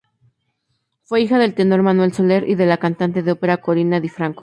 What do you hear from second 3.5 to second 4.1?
Corinna